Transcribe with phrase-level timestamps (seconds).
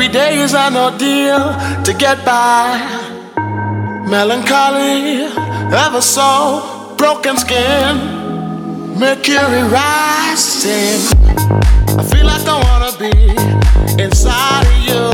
[0.00, 1.52] Every day is an ordeal
[1.84, 2.80] to get by.
[4.08, 5.28] Melancholy,
[5.76, 7.98] ever so broken skin,
[8.98, 11.00] mercury rising.
[11.98, 13.12] I feel like I wanna be
[14.02, 15.04] inside of you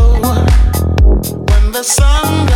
[1.50, 2.55] when the sun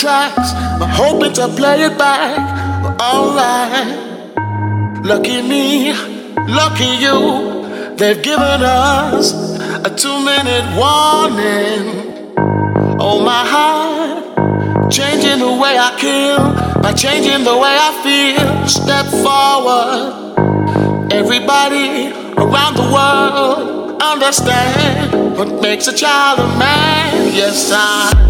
[0.00, 0.52] tracks.
[0.80, 2.38] I'm hoping to play it back.
[3.00, 3.98] Alright.
[5.04, 5.92] Lucky me,
[6.48, 7.96] lucky you.
[7.96, 9.34] They've given us
[9.88, 11.84] a two minute warning.
[12.98, 14.90] Oh, my heart.
[14.90, 18.66] Changing the way I kill by changing the way I feel.
[18.66, 21.12] Step forward.
[21.12, 27.34] Everybody around the world understand what makes a child a man.
[27.34, 28.29] Yes, I.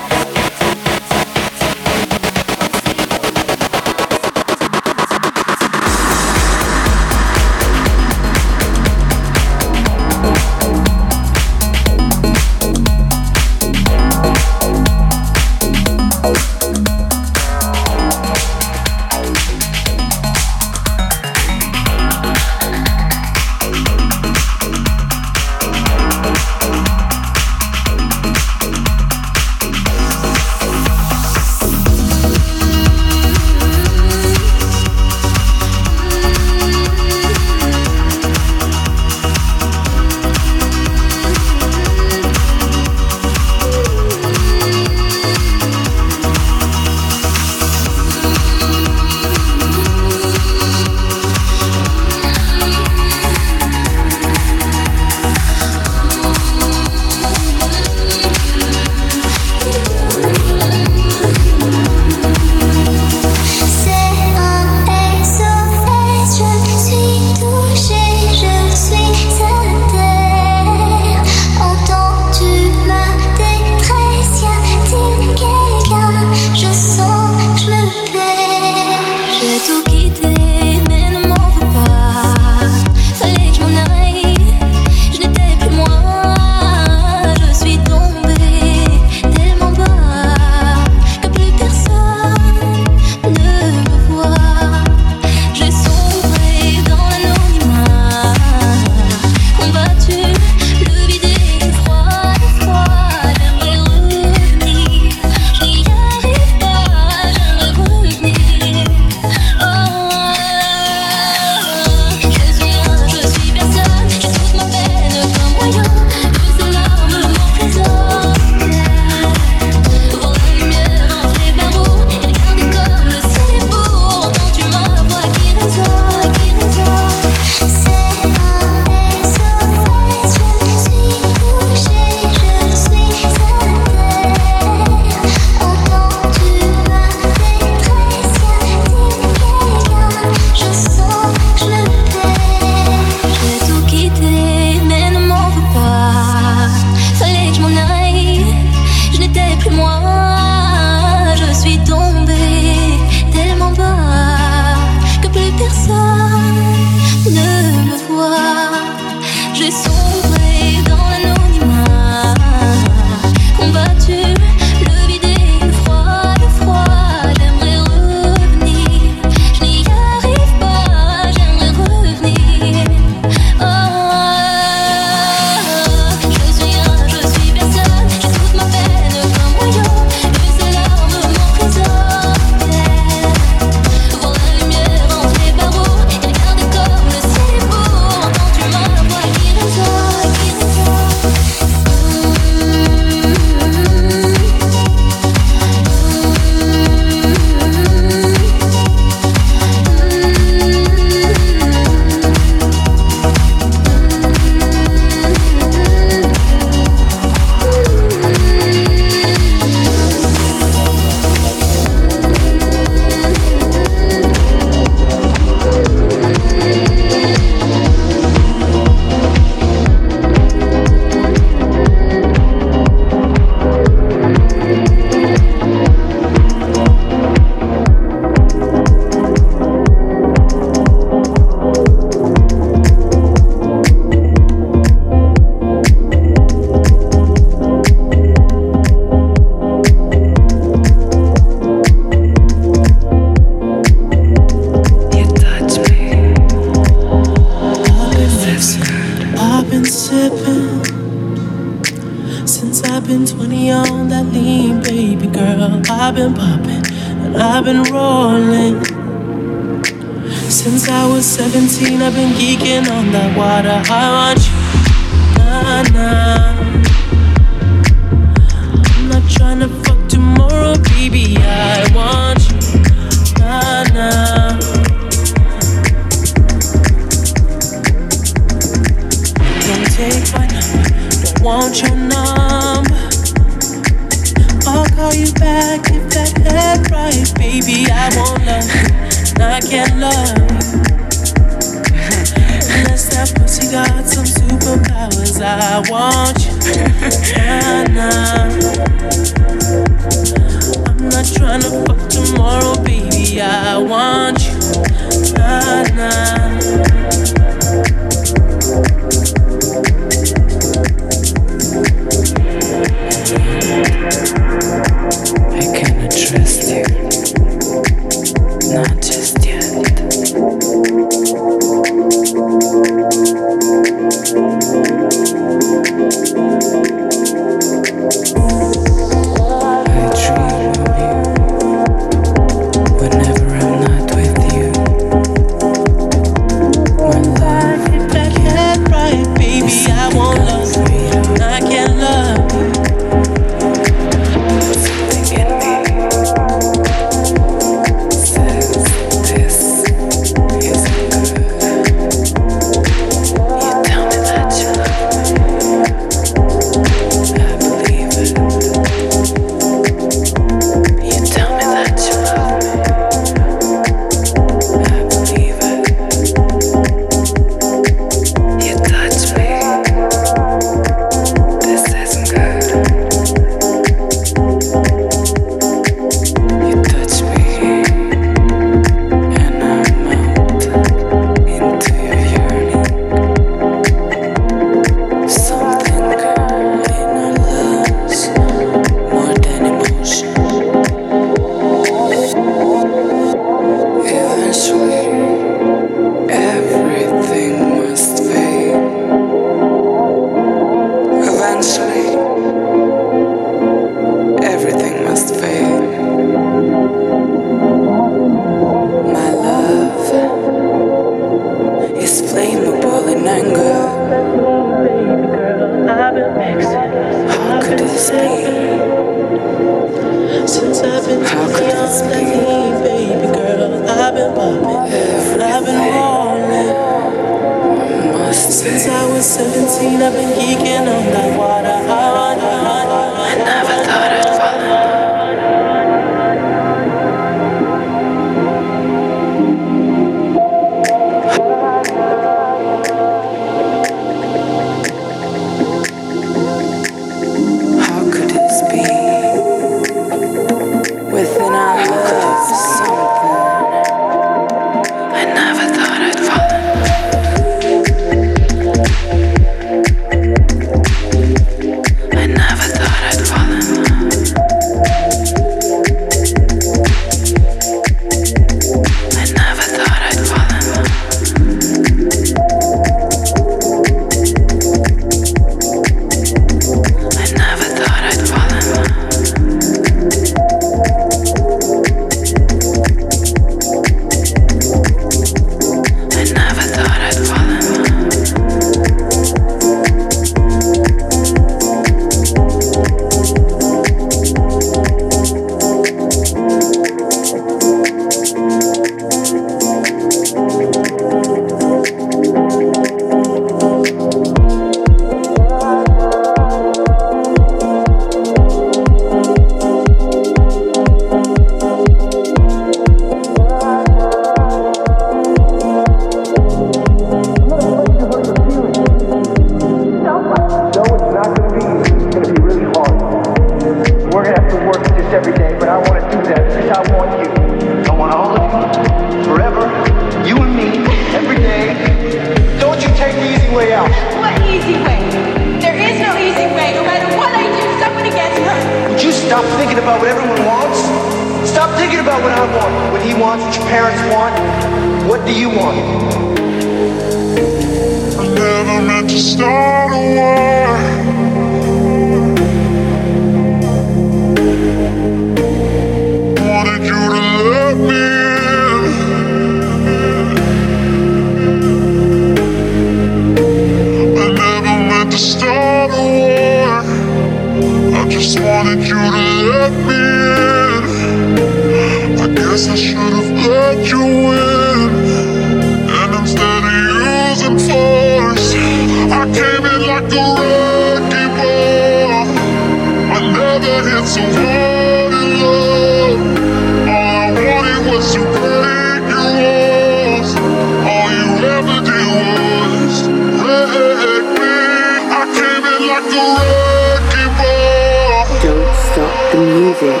[598.42, 600.00] Don't stop the music.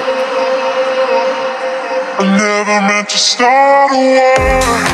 [2.16, 4.93] I never meant to start a war.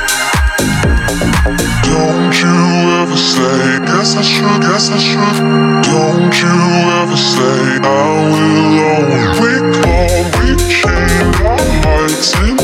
[2.11, 2.49] Don't you
[2.99, 5.37] ever say, guess I should, guess I should.
[5.87, 6.57] Don't you
[6.99, 12.60] ever say, I will always recall, reaching our heights in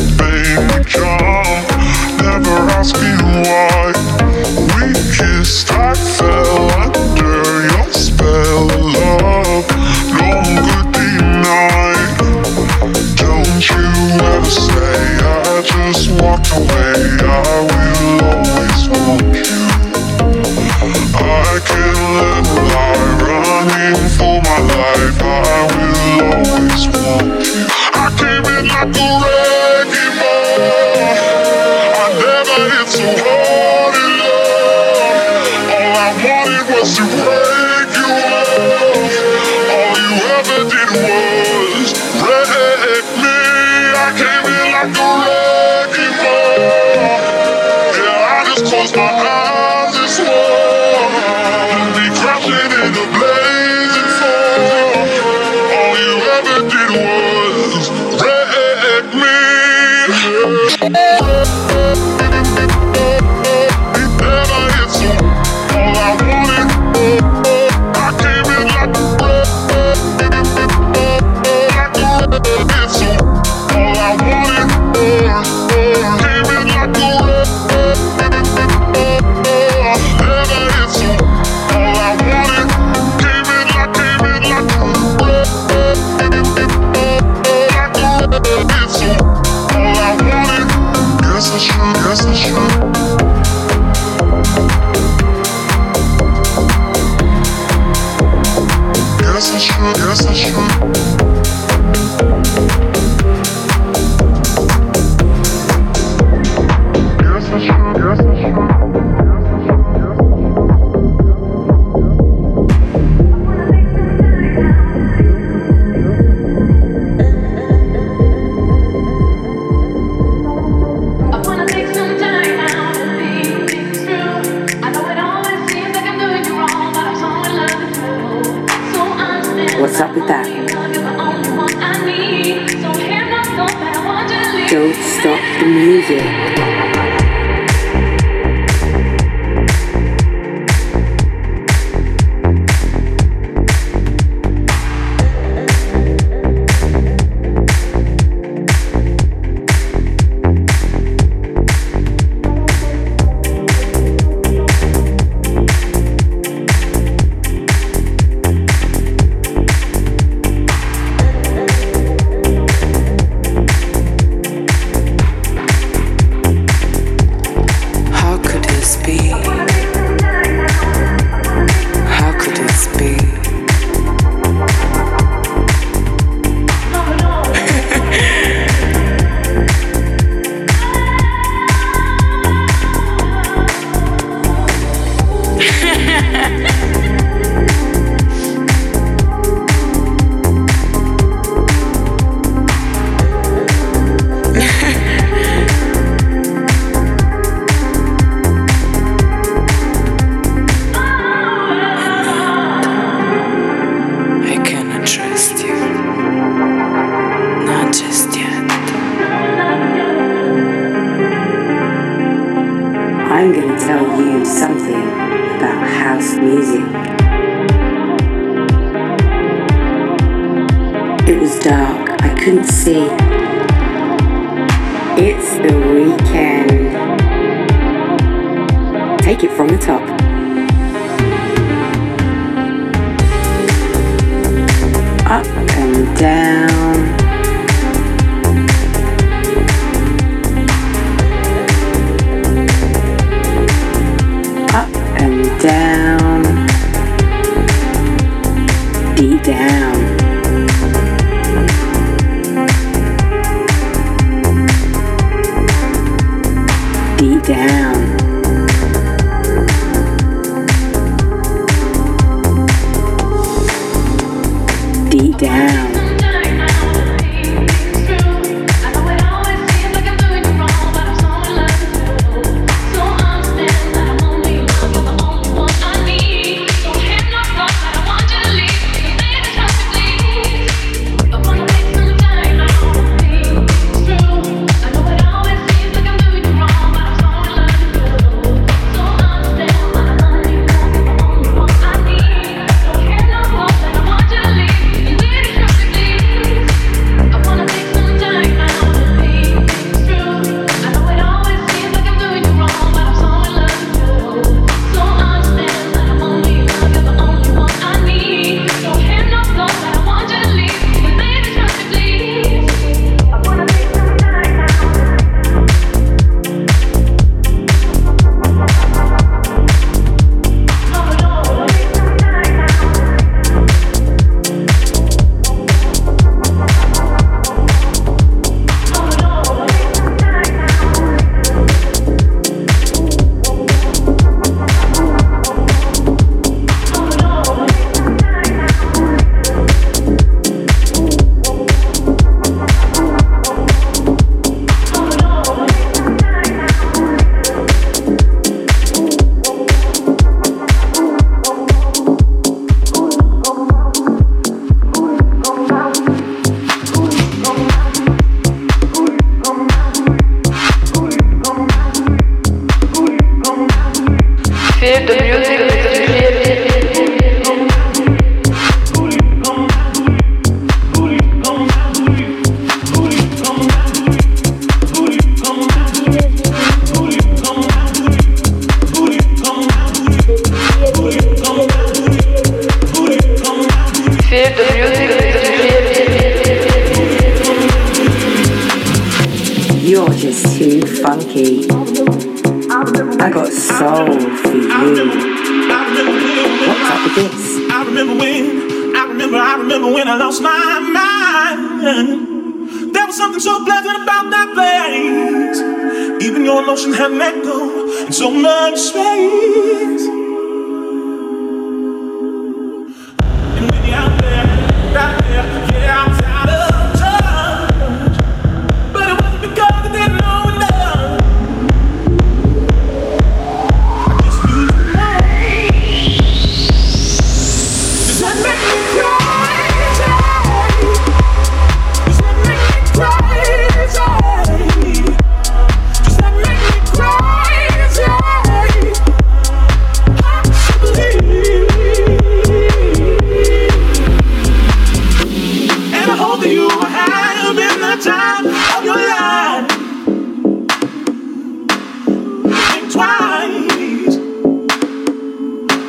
[452.97, 454.15] twice.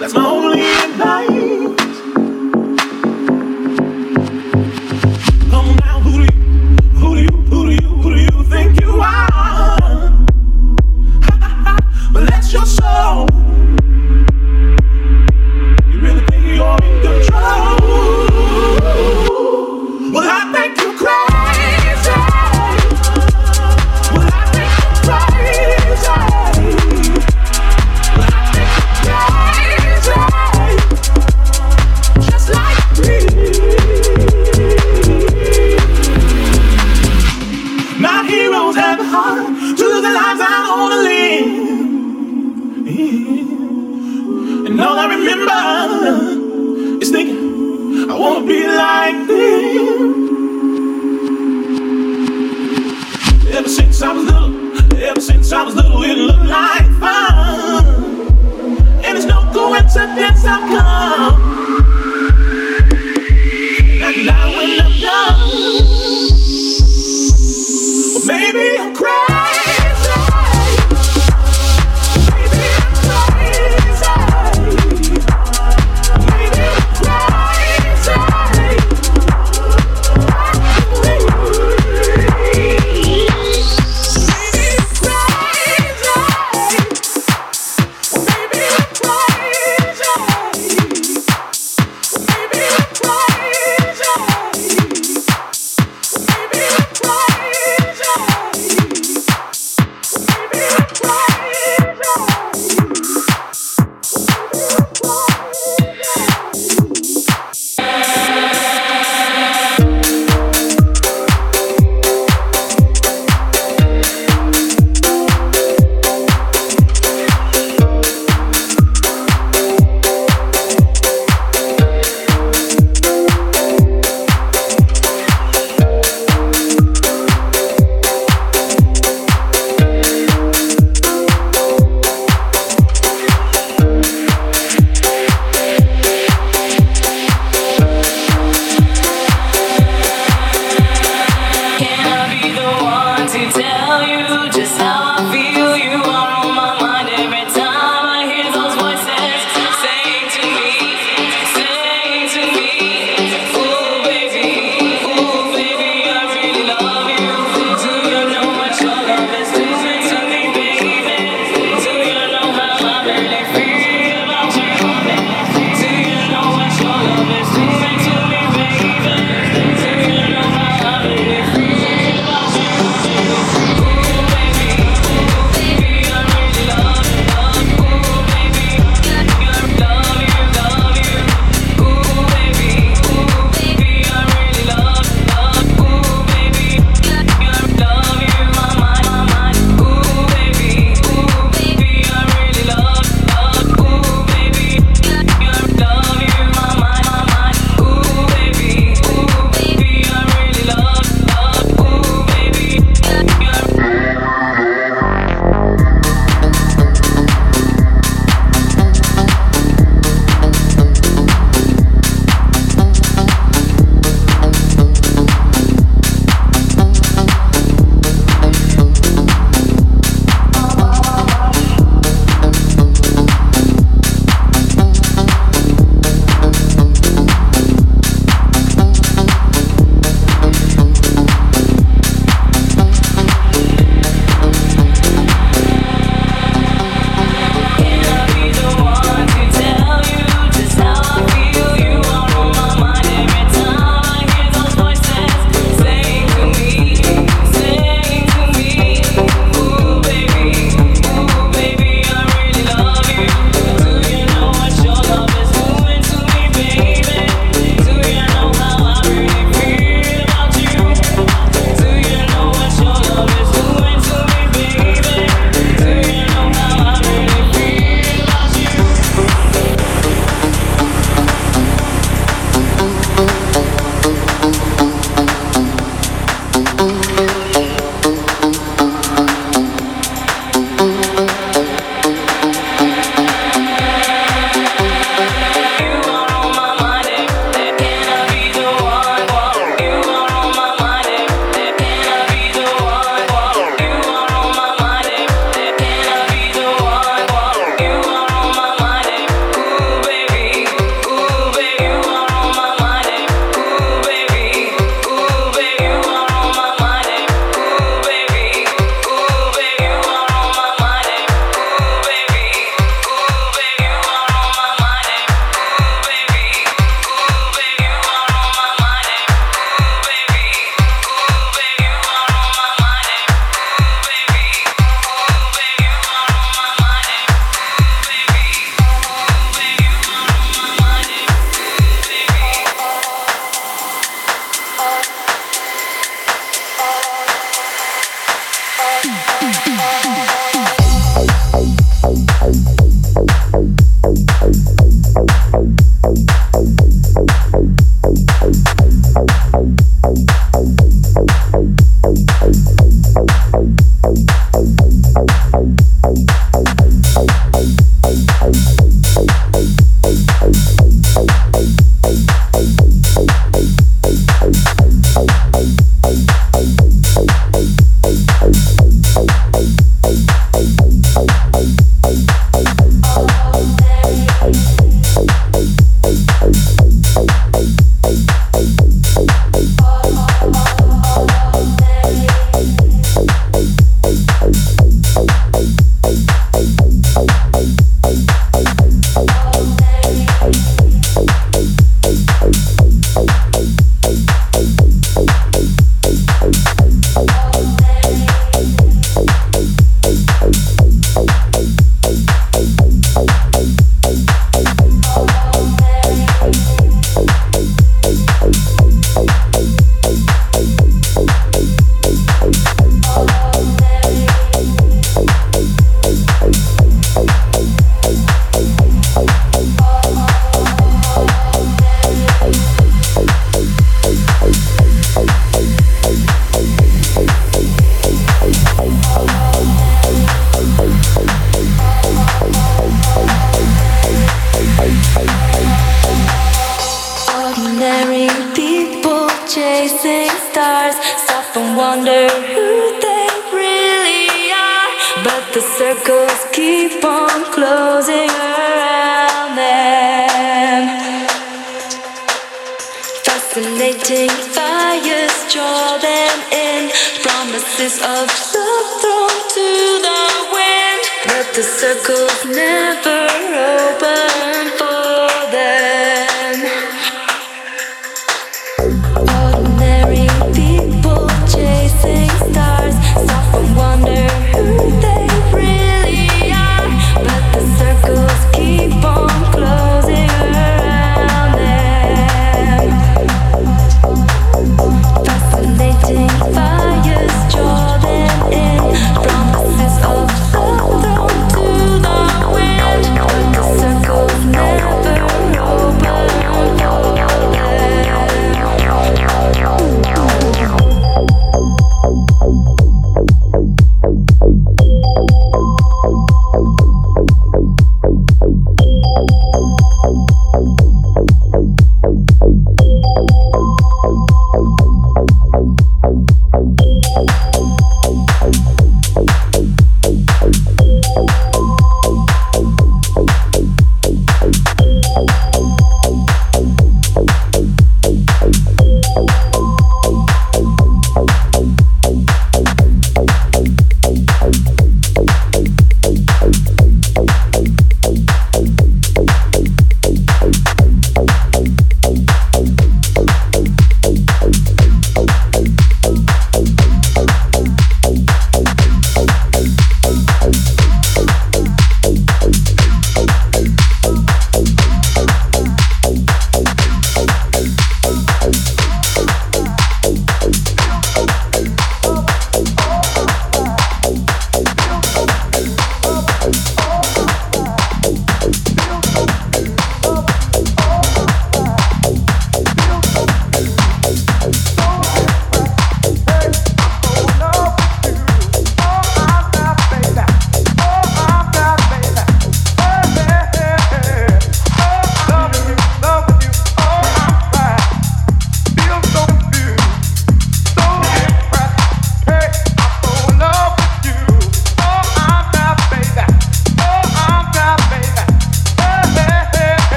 [0.00, 0.45] That's my only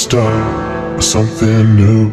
[0.00, 2.08] start of something new.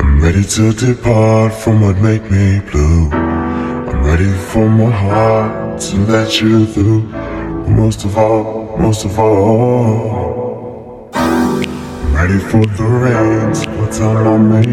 [0.00, 3.08] I'm ready to depart from what made me blue.
[3.12, 7.02] I'm ready for my heart to let you through.
[7.12, 14.50] But most of all, most of all, I'm ready for the rain to put on
[14.50, 14.66] me.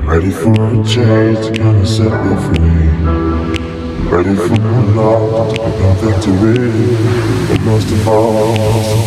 [0.00, 2.88] I'm ready for a change to kind of set me free.
[4.00, 6.70] I'm ready for my love to become victory.
[7.48, 9.01] But most of all.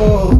[0.00, 0.39] Should've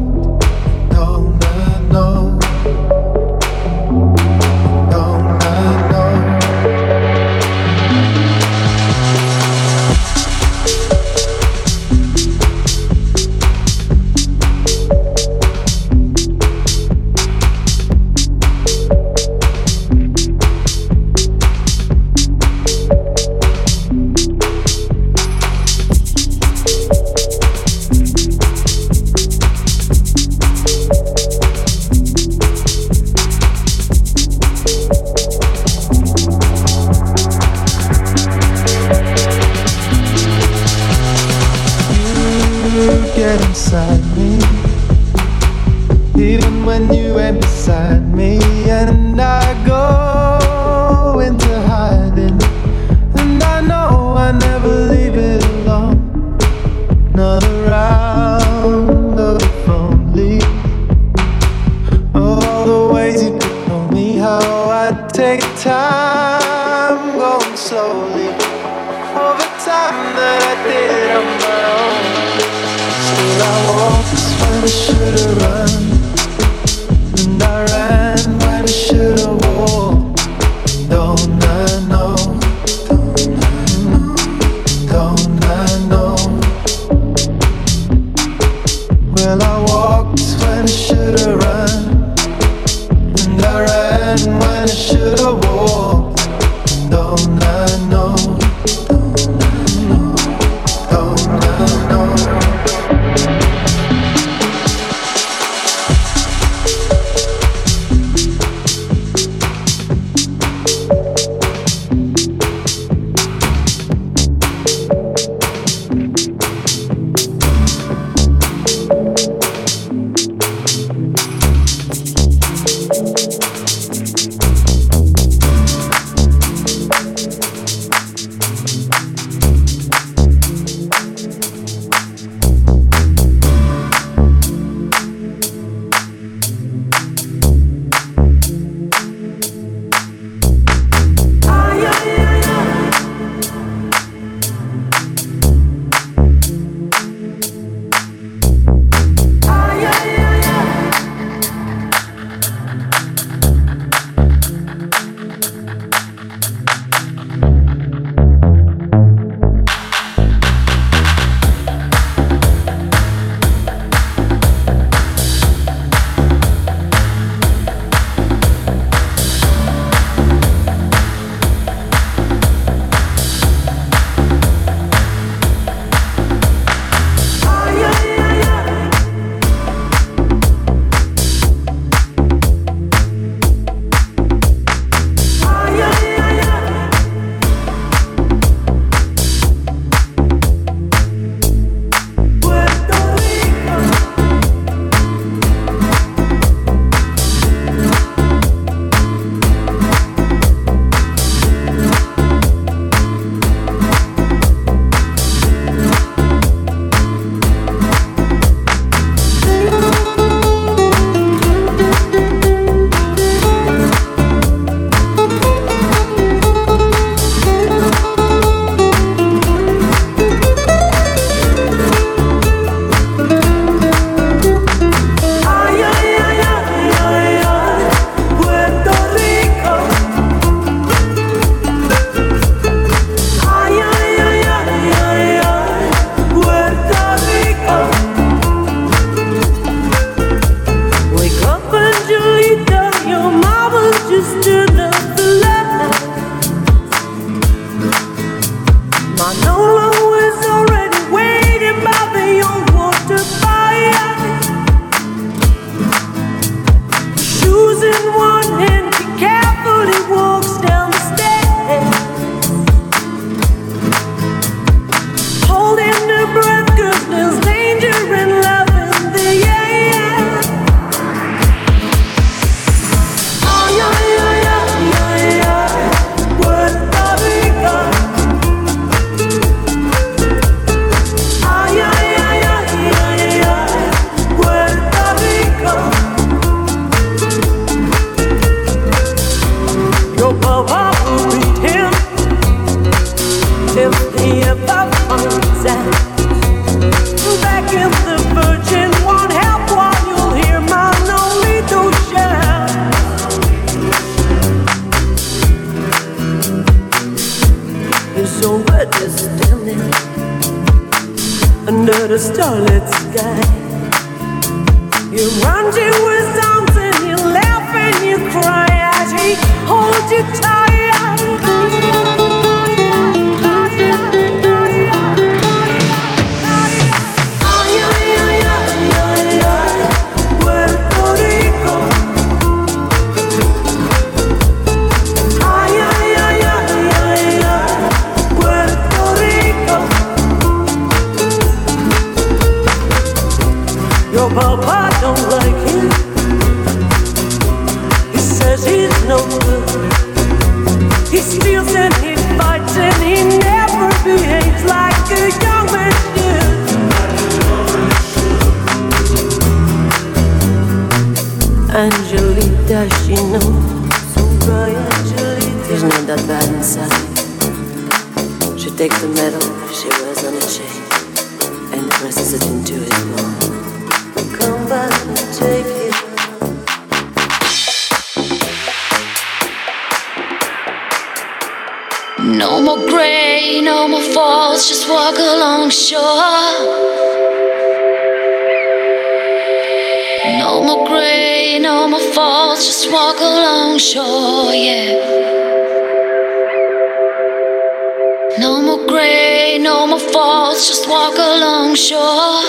[398.80, 402.42] more gray, no more falls, just walk along shore.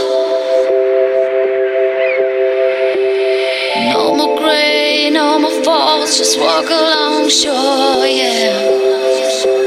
[3.91, 9.60] No more gray, no more falls, just walk along shore, yeah.